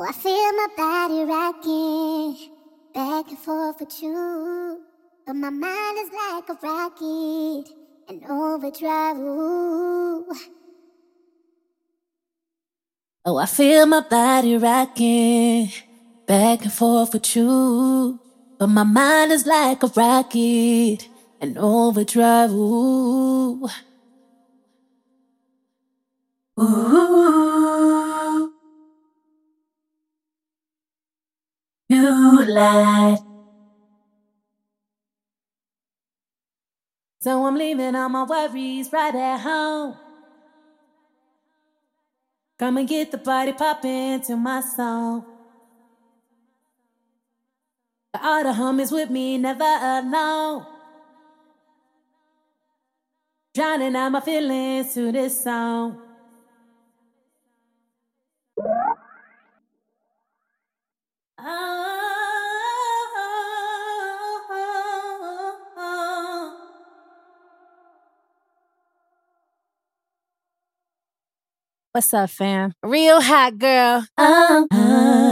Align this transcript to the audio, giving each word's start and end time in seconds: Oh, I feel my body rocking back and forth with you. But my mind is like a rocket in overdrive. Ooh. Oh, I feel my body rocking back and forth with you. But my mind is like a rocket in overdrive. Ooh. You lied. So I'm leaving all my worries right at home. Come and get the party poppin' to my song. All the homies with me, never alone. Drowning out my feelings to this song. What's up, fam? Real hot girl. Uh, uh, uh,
Oh, 0.00 0.04
I 0.04 0.12
feel 0.12 0.52
my 0.52 0.68
body 0.76 1.24
rocking 1.24 2.36
back 2.94 3.30
and 3.30 3.38
forth 3.38 3.80
with 3.80 4.00
you. 4.00 4.80
But 5.26 5.34
my 5.34 5.50
mind 5.50 5.98
is 5.98 6.10
like 6.12 6.48
a 6.50 6.58
rocket 6.62 7.68
in 8.08 8.22
overdrive. 8.30 9.16
Ooh. 9.16 10.24
Oh, 13.24 13.38
I 13.38 13.46
feel 13.46 13.86
my 13.86 14.02
body 14.08 14.56
rocking 14.56 15.72
back 16.28 16.62
and 16.62 16.72
forth 16.72 17.14
with 17.14 17.34
you. 17.34 18.20
But 18.56 18.68
my 18.68 18.84
mind 18.84 19.32
is 19.32 19.46
like 19.46 19.82
a 19.82 19.88
rocket 19.88 21.08
in 21.40 21.58
overdrive. 21.58 22.52
Ooh. 22.52 23.68
You 31.88 32.44
lied. 32.46 33.18
So 37.20 37.46
I'm 37.46 37.56
leaving 37.56 37.94
all 37.94 38.08
my 38.08 38.24
worries 38.24 38.92
right 38.92 39.14
at 39.14 39.40
home. 39.40 39.96
Come 42.58 42.78
and 42.78 42.88
get 42.88 43.10
the 43.10 43.18
party 43.18 43.52
poppin' 43.52 44.20
to 44.22 44.36
my 44.36 44.60
song. 44.60 45.24
All 48.20 48.42
the 48.42 48.50
homies 48.50 48.92
with 48.92 49.10
me, 49.10 49.38
never 49.38 49.62
alone. 49.64 50.66
Drowning 53.54 53.96
out 53.96 54.10
my 54.10 54.20
feelings 54.20 54.92
to 54.94 55.12
this 55.12 55.44
song. 55.44 56.07
What's 71.98 72.14
up, 72.14 72.30
fam? 72.30 72.74
Real 72.84 73.20
hot 73.20 73.58
girl. 73.58 74.06
Uh, 74.16 74.62
uh, 74.70 74.76
uh, 74.76 75.27